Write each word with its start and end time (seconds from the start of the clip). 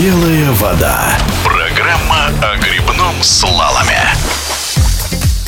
Белая 0.00 0.50
вода. 0.52 1.10
Программа 1.44 2.28
о 2.40 2.56
грибном 2.56 3.16
слаломе. 3.20 4.00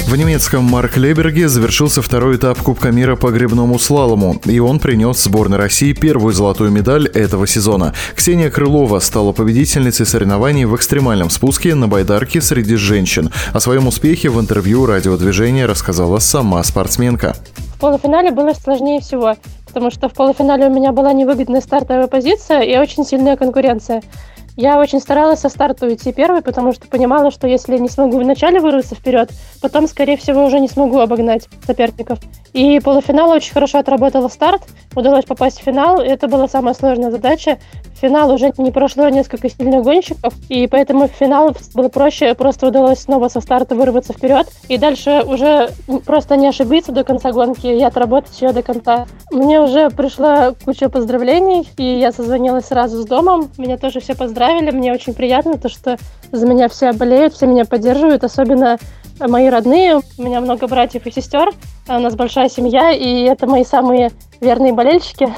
В 0.07 0.15
немецком 0.15 0.65
Марк-Леберге 0.65 1.49
завершился 1.49 2.03
второй 2.03 2.37
этап 2.37 2.59
Кубка 2.59 2.91
мира 2.91 3.17
по 3.17 3.31
гребному 3.31 3.79
слалому, 3.79 4.37
и 4.45 4.59
он 4.59 4.79
принес 4.79 5.25
сборной 5.25 5.57
России 5.57 5.95
первую 5.95 6.35
золотую 6.35 6.71
медаль 6.71 7.09
этого 7.09 7.47
сезона. 7.47 7.95
Ксения 8.15 8.51
Крылова 8.51 8.99
стала 8.99 9.33
победительницей 9.33 10.05
соревнований 10.05 10.67
в 10.67 10.77
экстремальном 10.77 11.31
спуске 11.31 11.75
на 11.75 11.89
байдарке 11.89 12.43
среди 12.43 12.77
женщин. 12.77 13.33
О 13.55 13.61
своем 13.61 13.87
успехе 13.87 14.29
в 14.29 14.39
интервью 14.39 14.85
радиодвижения 14.85 15.67
рассказала 15.67 16.19
сама 16.19 16.63
спортсменка. 16.63 17.37
В 17.77 17.81
полуфинале 17.81 18.31
было 18.33 18.53
сложнее 18.53 19.01
всего, 19.01 19.35
потому 19.67 19.91
что 19.91 20.11
в 20.11 20.13
полуфинале 20.13 20.67
у 20.67 20.71
меня 20.71 20.93
была 20.93 21.15
невыгодная 21.15 21.63
стартовая 21.63 22.07
позиция 22.07 22.61
и 22.61 22.77
очень 22.77 23.07
сильная 23.07 23.39
конкуренция. 23.39 24.03
Я 24.57 24.79
очень 24.79 25.01
старалась 25.01 25.41
со 25.41 25.49
старта 25.49 25.87
уйти 25.87 26.13
первой, 26.13 26.43
потому 26.43 26.75
что 26.75 26.87
понимала, 26.87 27.31
что 27.31 27.47
если 27.47 27.79
не 27.79 27.89
смогу 27.89 28.19
вначале 28.19 28.61
вырваться 28.61 28.95
вперед, 28.95 29.31
потом, 29.63 29.89
скорее 29.89 30.19
всего, 30.19 30.45
уже 30.45 30.61
не 30.61 30.69
смогу 30.69 30.99
обогнать 30.99 31.49
соперников. 31.67 32.19
И 32.53 32.79
полуфинал 32.81 33.31
очень 33.31 33.53
хорошо 33.53 33.79
отработала 33.79 34.29
старт, 34.29 34.63
удалось 34.95 35.25
попасть 35.25 35.61
в 35.61 35.63
финал, 35.63 36.01
это 36.01 36.29
была 36.29 36.49
самая 36.49 36.75
сложная 36.75 37.11
задача. 37.11 37.59
Финал 38.01 38.33
уже 38.33 38.53
не 38.59 38.73
прошло 38.73 39.09
несколько 39.09 39.49
сильных 39.49 39.83
гонщиков, 39.85 40.35
и 40.49 40.67
поэтому 40.67 41.09
в 41.09 41.13
финал 41.13 41.55
было 41.75 41.89
проще, 41.89 42.35
просто 42.35 42.67
удалось 42.67 43.01
снова 43.01 43.29
со 43.29 43.41
старта 43.41 43.75
вырваться 43.75 44.13
вперед, 44.13 44.49
и 44.69 44.77
дальше 44.77 45.23
уже 45.25 45.71
просто 46.05 46.37
не 46.37 46.49
ошибиться 46.49 46.91
до 46.91 47.05
конца 47.05 47.31
гонки 47.31 47.67
и 47.67 47.83
отработать 47.83 48.41
ее 48.41 48.53
до 48.53 48.63
конца. 48.63 49.07
Мне 49.31 49.61
уже 49.61 49.89
пришла 49.91 50.53
куча 50.65 50.89
поздравлений, 50.89 51.69
и 51.77 51.85
я 51.85 52.11
созвонилась 52.11 52.67
сразу 52.67 53.03
с 53.03 53.07
домом, 53.07 53.51
меня 53.57 53.77
тоже 53.77 54.01
все 54.01 54.17
поздравили, 54.17 54.71
мне 54.73 54.93
очень 54.93 55.15
приятно, 55.15 55.59
то, 55.59 55.69
что 55.69 55.97
за 56.33 56.47
меня 56.47 56.69
все 56.69 56.93
болеют, 56.93 57.35
все 57.35 57.47
меня 57.47 57.65
поддерживают, 57.65 58.25
особенно 58.25 58.79
мои 59.21 59.49
родные. 59.49 60.01
У 60.19 60.23
меня 60.23 60.41
много 60.41 60.67
братьев 60.67 61.07
и 61.07 61.13
сестер, 61.13 61.51
у 61.89 61.99
нас 61.99 62.15
большая 62.17 62.49
семья, 62.49 62.91
и 62.91 63.23
это 63.23 63.47
мои 63.47 63.65
самые 63.65 64.11
верные 64.41 64.73
болельщики. 64.73 65.33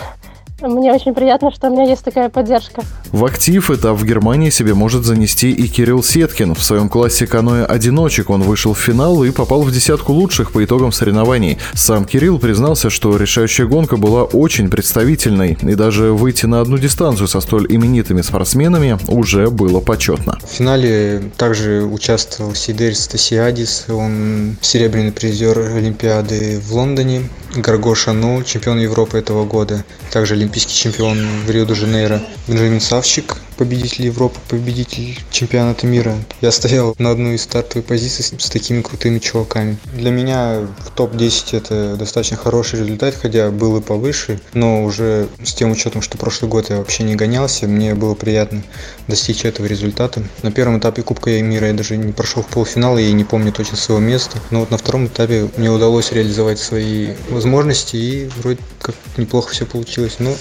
Мне 0.61 0.93
очень 0.93 1.15
приятно, 1.15 1.53
что 1.53 1.69
у 1.69 1.71
меня 1.71 1.83
есть 1.85 2.05
такая 2.05 2.29
поддержка. 2.29 2.83
В 3.11 3.25
актив 3.25 3.71
этап 3.71 3.97
в 3.97 4.05
Германии 4.05 4.51
себе 4.51 4.75
может 4.75 5.05
занести 5.05 5.51
и 5.51 5.67
Кирилл 5.67 6.03
Сеткин. 6.03 6.55
В 6.55 6.63
своем 6.63 6.89
классе 6.89 7.27
каноэ-одиночек 7.27 8.31
он 8.31 8.43
вышел 8.43 8.73
в 8.73 8.79
финал 8.79 9.25
и 9.25 9.31
попал 9.31 9.63
в 9.63 9.73
десятку 9.73 10.13
лучших 10.13 10.53
по 10.53 10.65
итогам 10.65 10.93
соревнований. 10.93 11.59
Сам 11.75 12.05
Кирилл 12.05 12.39
признался, 12.39 12.89
что 12.89 13.17
решающая 13.17 13.67
гонка 13.67 13.97
была 13.97 14.23
очень 14.23 14.71
представительной, 14.71 15.59
и 15.61 15.75
даже 15.75 16.13
выйти 16.13 16.47
на 16.47 16.61
одну 16.61 16.79
дистанцию 16.79 17.27
со 17.27 17.41
столь 17.41 17.67
именитыми 17.69 18.23
спортсменами 18.23 18.97
уже 19.09 19.51
было 19.51 19.81
почетно. 19.81 20.39
В 20.45 20.57
финале 20.57 21.23
также 21.37 21.83
участвовал 21.83 22.55
Сидерь 22.55 22.95
Стасиадис, 22.95 23.87
он 23.89 24.57
серебряный 24.61 25.13
призер 25.13 25.59
Олимпиады 25.59 26.61
в 26.61 26.73
Лондоне, 26.75 27.23
Гаргоша 27.57 28.13
Ну, 28.13 28.43
чемпион 28.43 28.79
Европы 28.81 29.19
этого 29.19 29.45
года, 29.45 29.85
также 30.11 30.35
олимпийский 30.35 30.75
чемпион 30.75 31.19
в 31.47 31.51
Рио-де-Жанейро, 31.51 32.21
Бенджамин 32.49 32.81
Савчик, 32.81 33.37
победитель 33.57 34.07
Европы, 34.07 34.39
победитель 34.49 35.19
чемпионата 35.31 35.87
мира. 35.87 36.15
Я 36.41 36.51
стоял 36.51 36.95
на 36.99 37.11
одной 37.11 37.37
из 37.37 37.43
стартовой 37.43 37.83
позиции 37.83 38.23
с, 38.23 38.45
с 38.45 38.51
такими 38.51 38.83
крутыми 38.83 39.19
чуваками. 39.19 39.77
Для 39.95 40.11
меня 40.11 40.67
в 40.79 40.91
топ-10 40.91 41.57
это 41.57 41.97
достаточно 41.97 42.37
хороший 42.37 42.81
результат, 42.81 43.15
хотя 43.15 43.51
был 43.51 43.77
и 43.77 43.81
повыше, 43.81 44.41
но 44.53 44.85
уже 44.85 45.29
с 45.43 45.55
тем 45.55 45.71
учетом, 45.71 46.03
что 46.03 46.19
прошлый 46.19 46.51
год 46.51 46.71
я 46.71 46.79
вообще 46.79 47.05
не 47.05 47.15
гонялся, 47.15 47.67
мне 47.67 47.95
было 47.95 48.15
приятно 48.15 48.63
достичь 49.09 49.45
этого 49.45 49.67
результата. 49.67 50.23
На 50.43 50.51
первом 50.51 50.79
этапе 50.79 51.03
Кубка 51.03 51.31
мира 51.43 51.69
я 51.69 51.73
даже 51.73 51.97
не 51.97 52.13
прошел 52.13 52.43
в 52.43 52.47
полуфинал, 52.47 52.99
и 52.99 53.13
не 53.13 53.25
помню 53.25 53.53
точно 53.53 53.77
своего 53.77 54.03
места. 54.03 54.39
Но 54.51 54.61
вот 54.61 54.71
на 54.71 54.79
втором 54.79 55.07
этапе 55.07 55.49
мне 55.57 55.71
удалось 55.71 56.13
реализовать 56.13 56.59
свои 56.59 57.15
возможности, 57.31 57.97
и 57.97 58.31
вроде 58.39 58.59
как 58.81 58.95
неплохо 59.17 59.53
все 59.53 59.67
получилось. 59.67 60.17
Но 60.19 60.35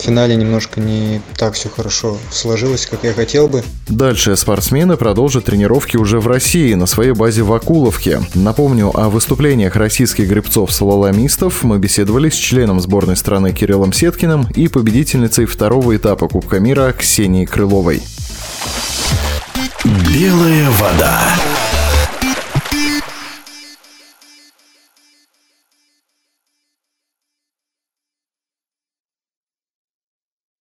в 0.00 0.02
финале 0.02 0.34
немножко 0.34 0.80
не 0.80 1.20
так 1.36 1.54
все 1.54 1.68
хорошо 1.68 2.16
сложилось, 2.30 2.86
как 2.86 3.04
я 3.04 3.12
хотел 3.12 3.48
бы. 3.48 3.62
Дальше 3.88 4.36
спортсмены 4.36 4.96
продолжат 4.96 5.44
тренировки 5.44 5.96
уже 5.96 6.20
в 6.20 6.26
России 6.26 6.74
на 6.74 6.86
своей 6.86 7.12
базе 7.12 7.42
в 7.42 7.52
Акуловке. 7.52 8.22
Напомню, 8.34 8.90
о 8.94 9.10
выступлениях 9.10 9.76
российских 9.76 10.28
гребцов-слаломистов 10.28 11.62
мы 11.62 11.78
беседовали 11.78 12.30
с 12.30 12.34
членом 12.34 12.80
сборной 12.80 13.16
страны 13.16 13.52
Кириллом 13.52 13.92
Сеткиным 13.92 14.46
и 14.54 14.68
победительницей 14.68 15.44
второго 15.44 15.96
этапа 15.96 16.28
Кубка 16.28 16.60
мира 16.60 16.94
Ксенией 16.98 17.46
Крыловой. 17.46 18.02
Белая 19.84 20.70
вода. 20.70 21.39